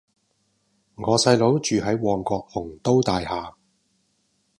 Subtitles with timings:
[0.95, 3.53] 我細佬住喺旺角鴻都大廈